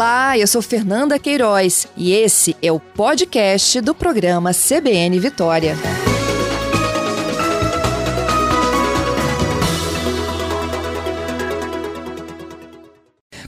[0.00, 5.74] Olá, eu sou Fernanda Queiroz e esse é o podcast do programa CBN Vitória.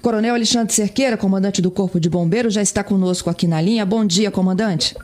[0.03, 3.87] Coronel Alexandre Cerqueira, comandante do Corpo de Bombeiros, já está conosco aqui na linha.
[3.87, 4.95] Bom dia, comandante.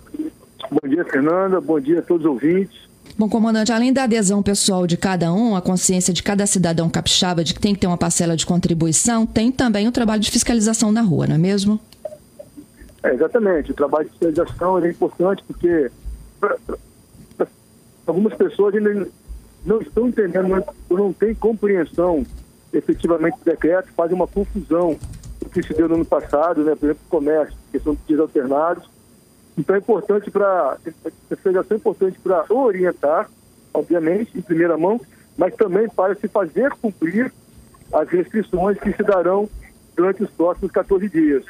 [0.70, 1.62] Bom dia, Fernanda.
[1.62, 2.88] Bom dia a todos os ouvintes.
[3.18, 7.42] Bom, comandante, além da adesão pessoal de cada um, a consciência de cada cidadão capixaba
[7.42, 10.92] de que tem que ter uma parcela de contribuição, tem também o trabalho de fiscalização
[10.92, 11.80] na rua, não é mesmo?
[13.02, 13.73] É, exatamente.
[13.73, 15.90] O trabalho de fiscalização é importante porque
[18.06, 19.09] algumas pessoas ainda
[19.66, 22.24] não estão entendendo, ou não têm compreensão
[22.73, 24.96] efetivamente o decreto, fazem uma confusão
[25.40, 28.20] do que se deu no ano passado, né, por exemplo, o comércio, questão de dias
[28.20, 28.88] alternados.
[29.58, 30.78] Então é importante para,
[31.30, 33.28] a federação é importante para orientar,
[33.74, 35.00] obviamente, em primeira mão,
[35.36, 37.32] mas também para se fazer cumprir
[37.92, 39.48] as restrições que se darão
[39.96, 41.45] durante os próximos 14 dias.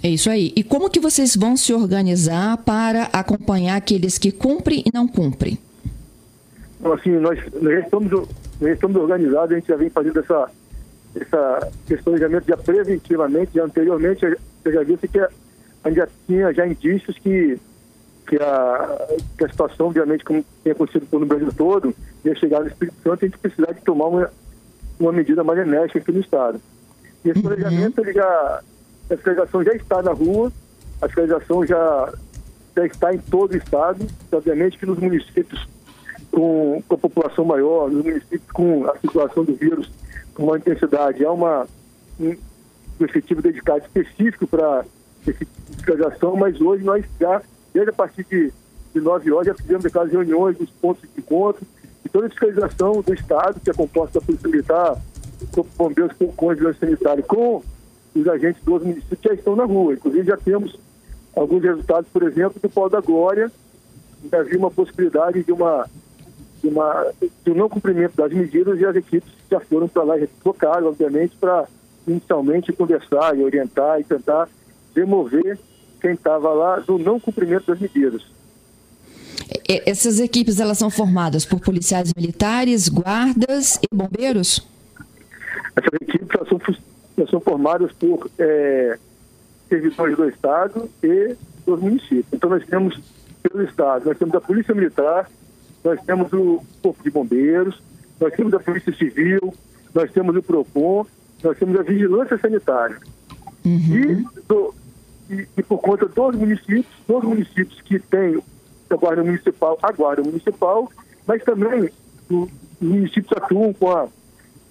[0.00, 0.52] É isso aí.
[0.54, 5.58] E como que vocês vão se organizar para acompanhar aqueles que cumprem e não cumprem?
[6.78, 8.28] Então, assim, nós, nós estamos
[8.60, 10.50] nós estamos organizados, a gente já vem fazendo essa,
[11.14, 14.24] essa, esse planejamento já preventivamente, já anteriormente,
[14.64, 15.20] eu já disse que
[15.84, 17.58] a gente já tinha já indícios que,
[18.26, 22.68] que, a, que a situação, obviamente, como tem acontecido no Brasil todo, ia chegar no
[22.68, 24.30] Espírito Santo, a gente precisar de tomar uma,
[24.98, 26.60] uma medida mais enérgica aqui no Estado.
[27.24, 27.44] E esse uhum.
[27.44, 28.62] planejamento, ele já,
[29.10, 30.52] a fiscalização já está na rua,
[31.00, 32.12] a fiscalização já,
[32.76, 35.66] já está em todo o Estado, obviamente que nos municípios
[36.30, 39.90] com, com a população maior, nos municípios com a situação do vírus
[40.34, 41.24] com maior intensidade.
[41.24, 41.66] Há uma,
[42.20, 42.36] um,
[43.00, 44.84] um efetivo dedicado específico para
[45.26, 48.52] esse fiscalização, mas hoje nós já, desde a partir de,
[48.94, 51.66] de 9 horas, já fizemos aquelas reuniões nos pontos de encontro
[52.04, 55.00] e toda a fiscalização do Estado, que é composta Polícia Militar,
[55.52, 57.62] Corpo Bombeiros, com a Vigilância Sanitária, com
[58.14, 59.94] os agentes dos municípios já estão na rua.
[59.94, 60.78] Inclusive já temos
[61.34, 63.50] alguns resultados, por exemplo, do Polo da Glória,
[64.30, 65.86] já havia uma possibilidade de uma
[66.60, 67.06] de, uma,
[67.44, 70.88] de um não cumprimento das medidas e as equipes já foram para lá e tocaram,
[70.88, 71.68] obviamente, para
[72.06, 74.48] inicialmente conversar e orientar e tentar
[74.98, 75.58] demover
[76.00, 78.22] quem estava lá do não cumprimento das medidas.
[79.66, 84.66] Essas equipes elas são formadas por policiais militares, guardas e bombeiros?
[85.76, 86.60] Essas equipes elas são,
[87.16, 88.98] elas são formadas por é,
[89.68, 92.26] servidores do Estado e dos municípios.
[92.32, 93.00] Então nós temos
[93.42, 95.30] pelo Estado, nós temos a Polícia Militar,
[95.84, 97.80] nós temos o Corpo de Bombeiros,
[98.20, 99.54] nós temos a Polícia Civil,
[99.94, 101.06] nós temos o PROCON,
[101.42, 102.98] nós temos a Vigilância Sanitária.
[103.64, 103.94] Uhum.
[103.94, 104.74] E, do,
[105.30, 108.42] e, e, por conta dos municípios, dos municípios que têm
[108.90, 110.90] a Guarda Municipal, a Guarda Municipal,
[111.26, 111.90] mas também
[112.30, 112.48] os
[112.80, 114.08] municípios atuam com a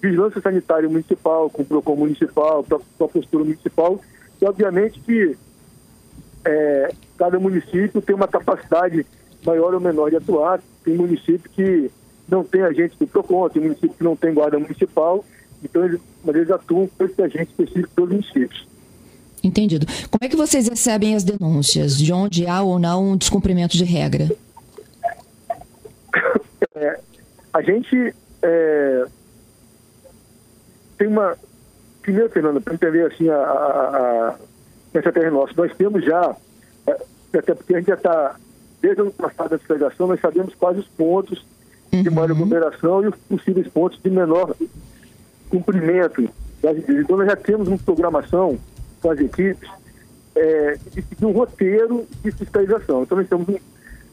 [0.01, 2.65] Vigilância Sanitária Municipal, com o PROCON Municipal,
[2.97, 3.99] com a postura municipal,
[4.41, 5.37] e obviamente que
[6.45, 9.05] é, cada município tem uma capacidade
[9.45, 10.61] maior ou menor de atuar.
[10.83, 11.91] Tem município que
[12.27, 15.23] não tem agente do PROCON, tem município que não tem guarda municipal,
[15.63, 18.67] então eles, mas eles atuam com esse agente específico dos municípios.
[19.47, 19.85] Entendido.
[19.85, 23.83] Como é que vocês recebem as denúncias de onde há ou não um descumprimento de
[23.83, 24.29] regra?
[26.75, 26.99] É,
[27.53, 28.13] a gente
[28.43, 29.05] é,
[30.95, 31.35] tem uma.
[32.03, 34.35] Primeiro, Fernanda, para entender assim a, a, a,
[34.93, 36.35] essa terra nossa, nós temos já,
[36.85, 36.91] é,
[37.35, 38.35] até porque a gente já está
[38.81, 41.43] Desde o ano passado da fiscalização, nós sabemos quais os pontos
[41.91, 42.03] uhum.
[42.03, 44.55] de maior aglomeração e os possíveis pontos de menor
[45.49, 46.29] cumprimento
[46.61, 48.59] das Então, nós já temos uma programação
[49.01, 49.69] com as equipes
[50.35, 53.03] é, de seguir um roteiro de fiscalização.
[53.03, 53.47] Então, nós temos,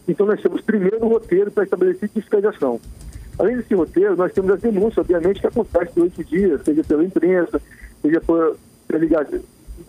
[0.08, 2.80] então, nós temos primeiro um roteiro para estabelecer fiscalização.
[3.38, 7.04] Além desse roteiro, nós temos as denúncias, obviamente, que acontecem durante o dia, seja pela
[7.04, 7.60] imprensa,
[8.00, 8.56] seja por,
[8.86, 9.04] pela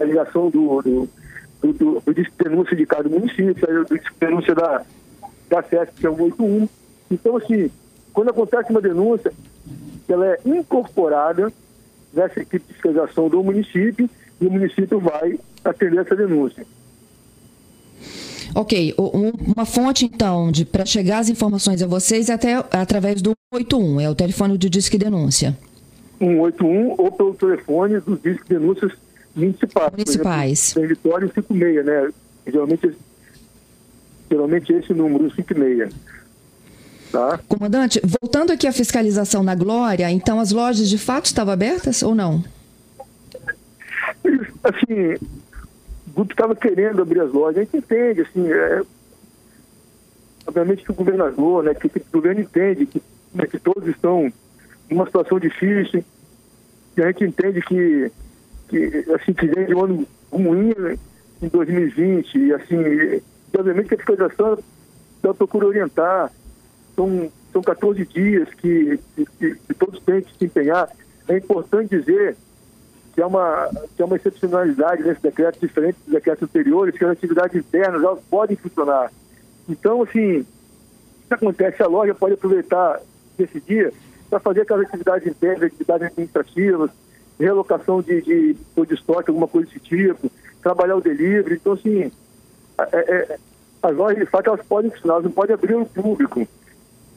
[0.02, 1.10] ligação do, do
[1.62, 4.84] do, do, do denúncia de cada município, do denúncia da,
[5.50, 6.68] da SESC, que é o 81.
[7.10, 7.72] Então, assim,
[8.14, 9.32] quando acontece uma denúncia,
[10.08, 11.52] ela é incorporada
[12.16, 14.10] nessa equipe de fiscalização do município
[14.40, 16.66] e o município vai atender essa denúncia.
[18.54, 24.00] Ok, uma fonte então para chegar as informações a vocês é até através do 181,
[24.00, 25.58] é o telefone do Disque Denúncia.
[26.20, 28.94] 181 ou pelo telefone dos Disque Denúncias
[29.36, 29.92] municipais.
[29.92, 30.72] Municipais.
[30.72, 32.14] Exemplo, tem Vitória e 56, né?
[32.48, 32.98] Geralmente,
[34.32, 35.94] geralmente esse número, 56.
[37.16, 37.40] Tá?
[37.48, 42.14] Comandante, voltando aqui à fiscalização na Glória, então as lojas de fato estavam abertas ou
[42.14, 42.44] não?
[44.62, 45.14] Assim,
[46.08, 48.82] o grupo estava querendo abrir as lojas, a gente entende, assim, é,
[50.46, 53.02] obviamente que o governador, né, que, que o governo entende que,
[53.34, 54.30] né, que todos estão
[54.90, 56.04] numa situação difícil,
[56.98, 58.12] e a gente entende que
[58.68, 60.74] que, assim, que vem de um ano ruim
[61.42, 63.22] em 2020, e assim,
[63.58, 64.58] obviamente que a fiscalização
[65.24, 66.30] ela procura orientar,
[66.96, 70.90] são, são 14 dias que, que, que todos têm que se empenhar.
[71.28, 72.36] É importante dizer
[73.14, 77.12] que é uma, que é uma excepcionalidade nesse decreto, diferente dos decretos anteriores, que as
[77.12, 79.12] atividades internas elas podem funcionar.
[79.70, 81.82] Então, assim, o que acontece?
[81.82, 83.02] A loja pode aproveitar
[83.40, 83.92] esse dia
[84.30, 86.92] para fazer aquelas atividades internas, atividades administrativas,
[87.40, 90.30] relocação de, de, de estoque, alguma coisa desse tipo,
[90.62, 91.56] trabalhar o delivery.
[91.56, 92.12] Então, assim,
[92.78, 93.40] é, é,
[93.82, 96.48] as lojas, de fato, elas podem funcionar, elas não podem abrir ao público.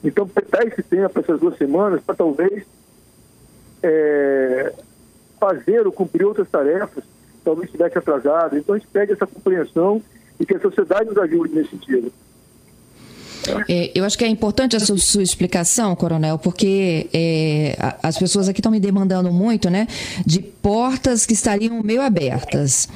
[0.03, 2.65] Então, dar esse tempo, essas duas semanas, para talvez
[3.83, 4.73] é,
[5.39, 7.05] fazer ou cumprir outras tarefas,
[7.45, 8.57] talvez estivesse atrasado.
[8.57, 10.03] Então, a gente pede essa compreensão
[10.39, 12.13] e que a sociedade nos ajude nesse sentido.
[13.69, 18.61] É, eu acho que é importante essa sua explicação, Coronel, porque é, as pessoas aqui
[18.61, 19.87] estão me demandando muito, né,
[20.25, 22.89] de portas que estariam meio abertas,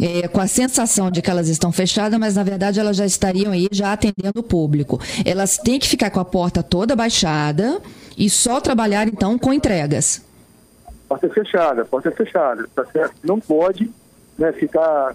[0.00, 3.52] é, com a sensação de que elas estão fechadas, mas na verdade elas já estariam
[3.52, 5.00] aí já atendendo o público.
[5.24, 7.80] Elas têm que ficar com a porta toda baixada
[8.16, 10.22] e só trabalhar então com entregas.
[11.08, 13.14] Porta fechada, porta fechada, tá certo?
[13.22, 13.90] Não pode,
[14.38, 15.14] né, ficar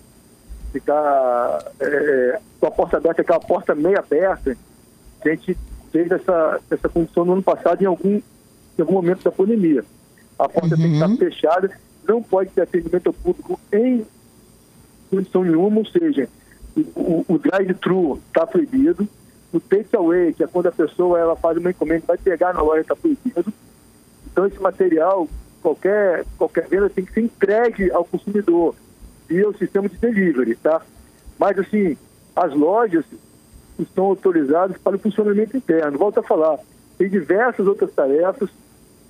[0.75, 4.57] ficar é, com a porta aberta, aquela porta meio aberta,
[5.29, 5.57] a gente
[5.91, 9.83] teve essa, essa condição no ano passado em algum, em algum momento da pandemia.
[10.37, 10.81] A porta uhum.
[10.81, 11.17] tem que estar uhum.
[11.17, 11.71] fechada,
[12.07, 14.05] não pode ter atendimento ao público em
[15.09, 16.27] condição nenhuma, ou seja,
[16.95, 19.07] o, o drive-thru está proibido,
[19.53, 22.81] o take-away, que é quando a pessoa ela faz uma encomenda vai pegar na loja,
[22.81, 23.53] está proibido.
[24.29, 25.29] Então esse material,
[25.61, 28.75] qualquer, qualquer venda tem que ser entregue ao consumidor
[29.29, 30.81] e o sistema de delivery, tá?
[31.39, 31.97] Mas assim,
[32.35, 33.05] as lojas
[33.83, 35.97] estão autorizados para o funcionamento interno.
[35.97, 36.59] Volto a falar,
[36.97, 38.49] tem diversas outras tarefas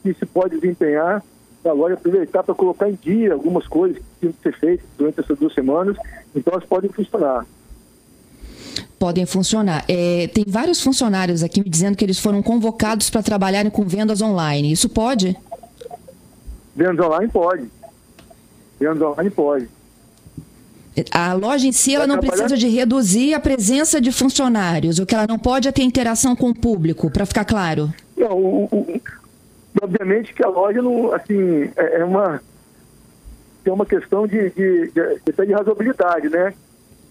[0.02, 1.24] que se pode desempenhar
[1.70, 5.20] a loja aproveitar para colocar em dia algumas coisas que tinham que ser feitas durante
[5.20, 5.98] essas duas semanas,
[6.36, 7.46] então elas podem funcionar.
[9.00, 9.84] Podem funcionar.
[9.88, 14.22] É, tem vários funcionários aqui me dizendo que eles foram convocados para trabalharem com vendas
[14.22, 14.72] online.
[14.72, 15.36] Isso pode?
[16.76, 17.70] Vendas online pode.
[18.80, 19.70] Vendas online pode.
[21.12, 25.14] A loja em si ela não precisa de reduzir a presença de funcionários, o que
[25.14, 27.94] ela não pode é ter interação com o público, para ficar claro.
[28.16, 29.02] Não, o, o,
[29.82, 32.42] obviamente que a loja não, assim, é, é uma
[33.64, 36.54] tem uma questão de, de, de, de razoabilidade, né?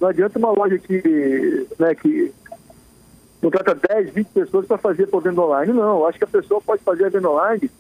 [0.00, 2.32] Não adianta uma loja que, né, que
[3.42, 5.72] contrata 10, 20 pessoas para fazer por venda online.
[5.72, 7.70] Não, eu acho que a pessoa pode fazer a venda online,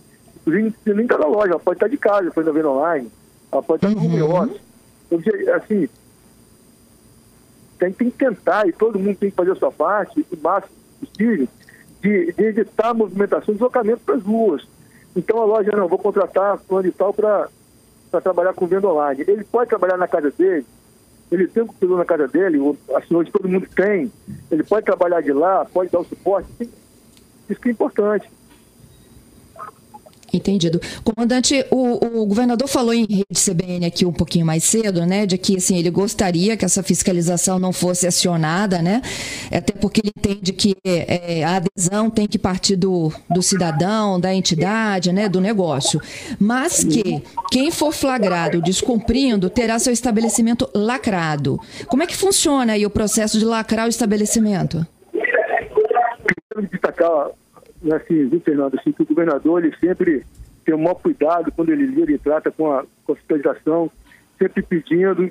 [0.40, 3.10] inclusive nem está na loja, ela pode estar de casa fazendo a venda online,
[3.50, 4.42] ela pode estar no home uhum.
[4.42, 4.73] office
[5.08, 5.88] porque, assim,
[7.78, 10.74] tem, tem que tentar, e todo mundo tem que fazer a sua parte, o máximo
[11.00, 11.48] possível,
[12.00, 14.66] de, de evitar a movimentação, deslocamento para as ruas.
[15.16, 17.48] Então a loja, não, vou contratar plano e tal para
[18.22, 19.24] trabalhar com venda online.
[19.26, 20.66] Ele pode trabalhar na casa dele,
[21.30, 22.58] ele tem um computador na casa dele,
[22.94, 24.12] assim, hoje todo mundo tem,
[24.50, 26.48] ele pode trabalhar de lá, pode dar o suporte,
[27.48, 28.30] isso que é importante.
[30.36, 30.80] Entendido.
[31.04, 35.38] Comandante, o, o, governador falou em rede CBN aqui um pouquinho mais cedo, né, de
[35.38, 39.00] que assim, ele gostaria que essa fiscalização não fosse acionada, né,
[39.52, 44.34] até porque ele entende que é, a adesão tem que partir do, do cidadão, da
[44.34, 46.00] entidade, né, do negócio,
[46.38, 51.60] mas que quem for flagrado descumprindo terá seu estabelecimento lacrado.
[51.86, 54.84] Como é que funciona aí o processo de lacrar o estabelecimento?
[55.12, 57.30] Quero destacar
[57.92, 60.24] assim, viu, Fernando, assim, que o governador ele sempre
[60.64, 63.90] tem o maior cuidado quando ele lida e trata com a, a fiscalização,
[64.38, 65.30] sempre pedindo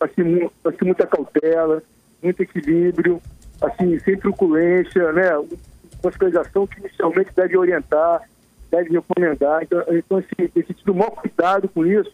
[0.00, 1.82] assim, assim, muita cautela,
[2.22, 3.20] muito equilíbrio,
[3.60, 5.36] assim, sem truculência, né?
[5.36, 8.22] Uma fiscalização que inicialmente deve orientar,
[8.70, 9.62] deve recomendar.
[9.62, 12.12] Então, então assim, tem tido o maior cuidado com isso,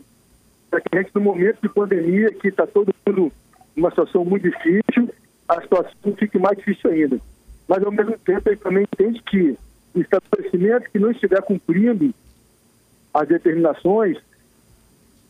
[0.70, 3.32] para que a gente, no momento de pandemia, que está todo mundo
[3.76, 5.10] numa situação muito difícil,
[5.48, 7.20] a situação fique mais difícil ainda.
[7.68, 9.58] Mas, ao mesmo tempo, ele também entende que
[9.94, 12.12] o estabelecimento que não estiver cumprindo
[13.12, 14.18] as determinações,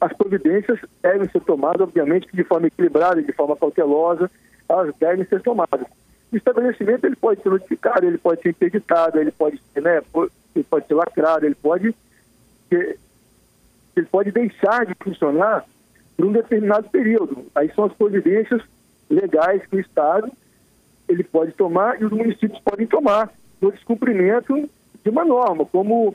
[0.01, 4.31] as providências devem ser tomadas, obviamente, de forma equilibrada, de forma cautelosa,
[4.69, 5.87] elas devem ser tomadas.
[6.33, 10.03] O estabelecimento ele pode ser notificado, ele pode ser interditado, ele pode ser, né,
[10.55, 11.95] ele pode ser lacrado, ele pode,
[12.71, 15.65] ele pode deixar de funcionar
[16.17, 17.47] por um determinado período.
[17.55, 18.63] Aí são as providências
[19.09, 20.33] legais que o Estado
[21.15, 24.69] ele pode tomar e os municípios podem tomar no descumprimento
[25.03, 26.15] de uma norma, como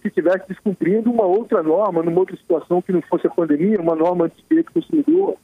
[0.00, 3.94] se estivesse descumprindo uma outra norma, numa outra situação que não fosse a pandemia, uma
[3.94, 5.36] norma de direito do consumidor,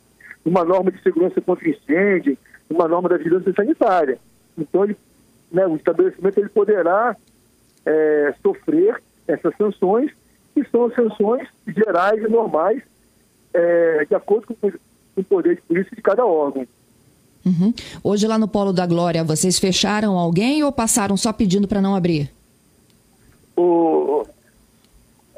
[0.44, 2.36] uma norma de segurança contra incêndio,
[2.70, 4.18] uma norma da vigilância sanitária.
[4.56, 4.96] Então, ele,
[5.52, 7.16] né, o estabelecimento ele poderá
[7.84, 10.10] é, sofrer essas sanções,
[10.54, 12.82] que são sanções gerais e normais
[13.52, 14.72] é, de acordo com
[15.16, 16.66] o poder de polícia de cada órgão.
[17.46, 17.72] Uhum.
[18.02, 21.94] Hoje lá no Polo da Glória, vocês fecharam alguém ou passaram só pedindo para não
[21.94, 22.28] abrir?
[23.56, 24.26] O,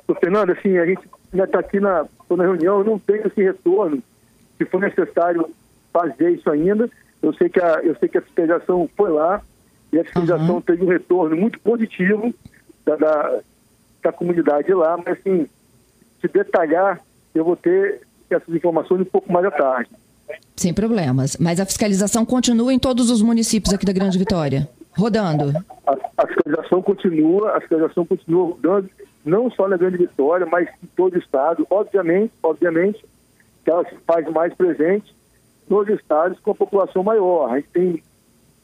[0.06, 1.02] o Fernando, assim, a gente
[1.34, 4.02] está aqui na, na reunião, eu não tenho esse retorno.
[4.56, 5.50] Se for necessário
[5.92, 6.90] fazer isso ainda,
[7.22, 9.42] eu sei que a, eu sei que a fiscalização foi lá
[9.92, 10.60] e a fiscalização uhum.
[10.62, 12.34] teve um retorno muito positivo
[12.86, 13.40] da, da,
[14.02, 15.46] da comunidade lá, mas assim,
[16.22, 17.00] se detalhar,
[17.34, 18.00] eu vou ter
[18.30, 19.90] essas informações um pouco mais à tarde.
[20.56, 21.36] Sem problemas.
[21.38, 24.68] Mas a fiscalização continua em todos os municípios aqui da Grande Vitória?
[24.96, 25.52] Rodando?
[25.86, 28.90] A, a fiscalização continua, a fiscalização continua rodando,
[29.24, 31.66] não só na Grande Vitória, mas em todo o estado.
[31.70, 33.04] Obviamente, obviamente,
[33.64, 35.14] que ela se faz mais presente
[35.68, 37.52] nos estados com a população maior.
[37.52, 38.02] A gente tem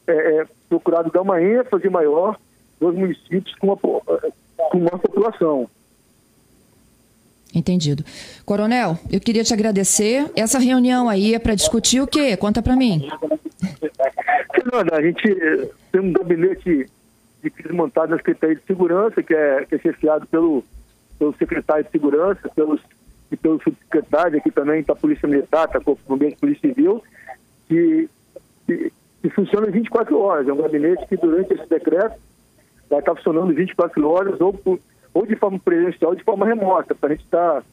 [0.07, 2.39] é, é, procurado dar uma ênfase maior
[2.81, 5.69] nos municípios com, a, com maior população.
[7.55, 8.05] Entendido.
[8.45, 10.31] Coronel, eu queria te agradecer.
[10.35, 12.37] Essa reunião aí é para discutir o quê?
[12.37, 13.09] Conta para mim.
[14.93, 15.23] A gente
[15.93, 16.91] tem um gabinete
[17.43, 20.65] de crise montado na Secretaria de Segurança, que é, que é chefiado pelo,
[21.19, 22.81] pelo secretário de Segurança, pelos,
[23.31, 27.03] e pelo subsecretário, aqui também está Polícia Militar, está o Ambiente Polícia Civil,
[27.69, 28.09] que,
[28.67, 28.93] que,
[29.23, 30.49] que funciona 24 horas.
[30.49, 32.17] É um gabinete que, durante esse decreto,
[32.89, 34.79] vai estar funcionando 24 horas ou por
[35.15, 37.67] ou de forma presencial ou de forma remota, para a gente estar tá,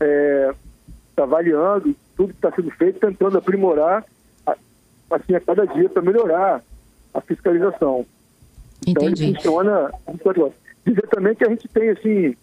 [0.00, 0.52] é,
[1.14, 4.04] tá avaliando tudo que está sendo feito, tentando aprimorar
[5.10, 6.62] assim a cada dia para melhorar
[7.14, 8.04] a fiscalização.
[8.86, 8.90] Entendi.
[8.90, 9.90] Então ele funciona
[10.84, 12.36] Dizer também que a gente tem assim,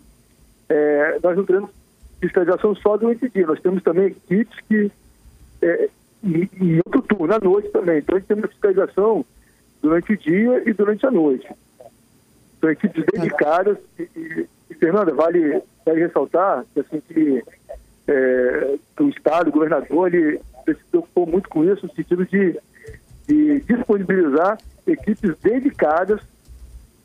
[0.69, 1.69] é, nós não temos
[2.21, 4.91] fiscalização só durante o dia, nós temos também equipes que
[5.61, 5.89] é,
[6.23, 7.99] em, em outro turno, à noite também.
[7.99, 9.25] Então a gente tem uma fiscalização
[9.81, 11.47] durante o dia e durante a noite.
[12.59, 17.43] São equipes dedicadas e, e, e Fernanda, vale, vale ressaltar que, assim, que,
[18.07, 22.59] é, o Estado, o governador, ele, ele se preocupou muito com isso, no sentido de,
[23.27, 26.19] de disponibilizar equipes dedicadas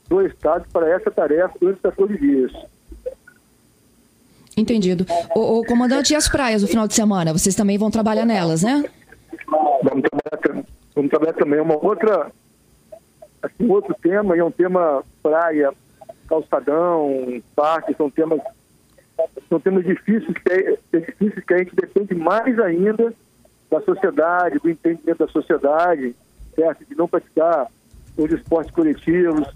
[0.09, 2.53] do Estado para essa tarefa durante os 14 dias.
[4.57, 5.05] Entendido.
[5.35, 7.33] O, o, comandante, e as praias no final de semana?
[7.33, 8.85] Vocês também vão trabalhar nelas, né?
[9.83, 11.61] Vamos trabalhar, vamos trabalhar também.
[11.61, 12.31] Uma outra
[13.45, 15.71] Assim, outro tema, e é um tema praia,
[16.27, 18.41] calçadão, parque, são temas,
[19.51, 23.13] são temas difíceis que, é, difíceis que a gente depende mais ainda
[23.71, 26.17] da sociedade, do entendimento da sociedade,
[26.55, 26.87] certo?
[26.87, 27.67] De não praticar
[28.17, 29.47] os esportes coletivos,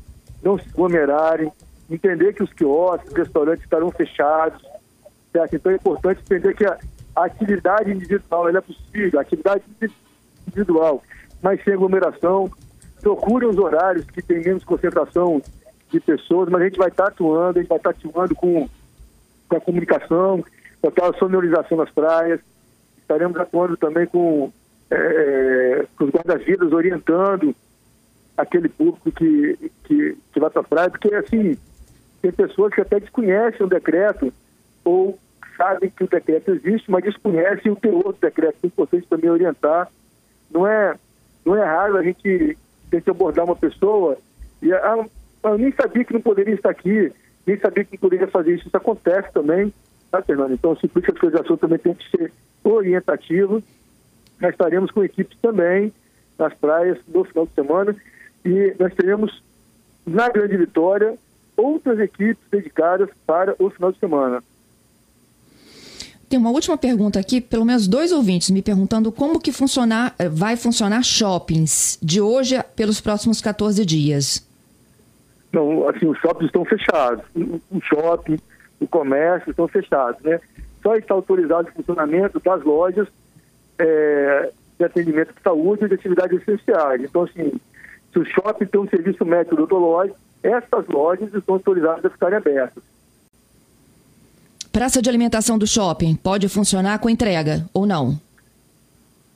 [0.42, 1.50] não se aglomerarem,
[1.90, 4.62] entender que os quiosques, os restaurantes estarão fechados,
[5.32, 5.56] certo?
[5.56, 6.76] Então é importante entender que a,
[7.16, 9.62] a atividade individual é possível, a atividade
[10.46, 11.02] individual,
[11.40, 12.50] mas sem aglomeração,
[13.00, 15.42] procurem os horários que tem menos concentração
[15.90, 18.68] de pessoas, mas a gente vai estar atuando, a gente vai estar atuando com,
[19.48, 20.44] com a comunicação,
[20.80, 22.40] com aquela sonorização nas praias,
[22.98, 24.52] estaremos atuando também com,
[24.90, 27.54] é, com os guarda-vidas, orientando
[28.36, 31.56] aquele público que, que, que vai para a praia, porque assim,
[32.20, 34.32] tem pessoas que até desconhecem o decreto
[34.84, 35.18] ou
[35.56, 38.56] sabem que o decreto existe, mas desconhecem o teor do decreto.
[38.62, 39.88] É importante também orientar.
[40.50, 40.94] Não é,
[41.44, 42.56] não é raro a gente
[42.88, 44.18] que abordar uma pessoa
[44.62, 45.06] e ah,
[45.44, 47.12] eu nem sabia que não poderia estar aqui,
[47.46, 48.66] nem sabia que não poderia fazer isso.
[48.66, 49.72] Isso acontece também,
[50.10, 50.52] tá, Fernando?
[50.52, 52.32] Então, assim, por isso a fiscalização também tem que ser
[52.64, 53.62] orientativa.
[54.40, 55.92] Nós estaremos com equipes também
[56.38, 57.96] nas praias no final de semana
[58.44, 59.42] e nós teremos
[60.06, 61.16] na Grande Vitória
[61.56, 64.42] outras equipes dedicadas para o final de semana.
[66.28, 70.28] Tem uma última pergunta aqui, pelo menos dois ouvintes me perguntando como que funcionar, eh,
[70.28, 74.46] vai funcionar shoppings de hoje pelos próximos 14 dias.
[75.50, 77.24] Não, assim, os shoppings estão fechados.
[77.70, 78.38] O shopping,
[78.78, 80.38] o comércio estão fechados, né?
[80.82, 83.08] Só está autorizado o funcionamento das lojas
[83.78, 87.02] é, de atendimento de saúde e de atividades essenciais.
[87.02, 87.52] Então, assim,
[88.12, 92.82] se o shopping tem um serviço médico odontológico, essas lojas estão autorizadas a ficarem abertas.
[94.72, 98.20] Praça de alimentação do shopping pode funcionar com entrega ou não?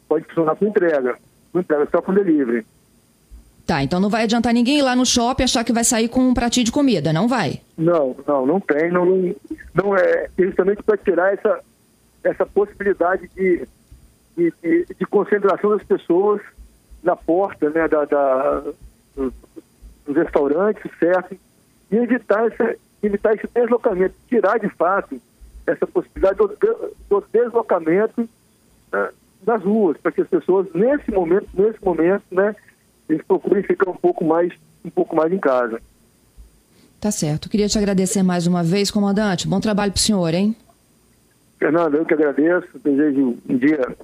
[0.09, 1.17] Pode funcionar com entrega.
[1.53, 2.65] Com entrega, só com delivery.
[3.67, 6.21] Tá, então não vai adiantar ninguém ir lá no shopping achar que vai sair com
[6.21, 7.61] um pratinho de comida, não vai?
[7.79, 8.91] Não, não, não tem.
[8.91, 9.35] Não, não,
[9.75, 11.61] não é justamente para tirar essa,
[12.25, 13.67] essa possibilidade de,
[14.37, 16.43] de, de, de, concentração das pessoas
[17.03, 18.63] na porta né, da, da
[19.15, 19.33] dos,
[20.07, 21.37] dos restaurantes, certo?
[21.91, 25.21] E evitar, essa, evitar esse deslocamento, tirar de fato
[25.67, 26.49] essa possibilidade do,
[27.09, 28.29] do deslocamento
[28.93, 29.09] né,
[29.43, 32.55] das ruas, para que as pessoas nesse momento, nesse momento, né,
[33.09, 34.53] eles procurem ficar um pouco mais,
[34.85, 35.81] um pouco mais em casa.
[37.01, 37.49] Tá certo.
[37.49, 39.49] Queria te agradecer mais uma vez, comandante.
[39.49, 40.57] Bom trabalho para o senhor, hein?
[41.59, 43.97] Fernando, eu que agradeço, desejo um dia,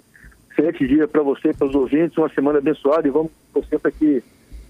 [0.51, 4.23] excelente dia para você, para os ouvintes, uma semana abençoada e vamos torcer para que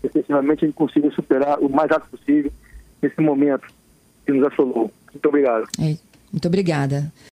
[0.03, 2.53] efetivamente a gente consiga superar o mais rápido possível
[3.03, 3.67] esse momento
[4.29, 4.93] que nos assolou.
[5.11, 5.67] Muito obrigado.
[5.81, 5.97] É,
[6.31, 7.11] muito obrigada.